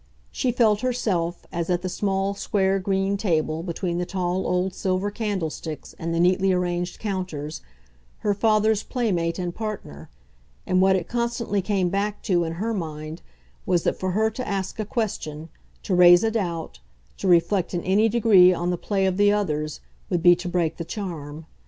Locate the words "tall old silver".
4.07-5.11